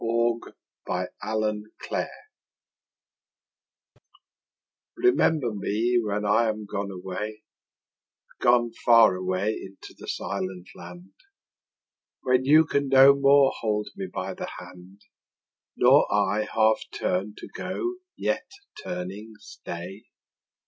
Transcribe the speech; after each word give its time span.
Christina 0.01 0.31
Rossetti 1.23 2.09
Remember 4.95 4.95
REMEMBER 4.97 5.53
me 5.53 5.99
when 6.03 6.25
I 6.25 6.49
am 6.49 6.65
gone 6.65 6.89
away, 6.89 7.43
Gone 8.39 8.71
far 8.83 9.13
away 9.15 9.51
into 9.53 9.93
the 9.95 10.07
silent 10.07 10.69
land; 10.73 11.13
When 12.23 12.45
you 12.45 12.65
can 12.65 12.87
no 12.89 13.13
more 13.13 13.51
hold 13.59 13.89
me 13.95 14.07
by 14.11 14.33
the 14.33 14.49
hand, 14.57 15.01
Nor 15.77 16.11
I 16.11 16.47
half 16.51 16.79
turn 16.91 17.35
to 17.37 17.47
go 17.55 17.97
yet 18.17 18.49
turning 18.83 19.33
stay. 19.37 20.05